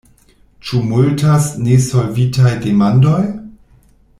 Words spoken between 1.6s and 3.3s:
nesolvitaj demandoj?